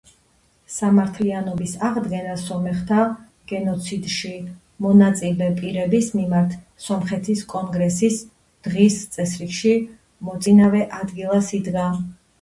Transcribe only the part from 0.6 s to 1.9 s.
სამართლიანობის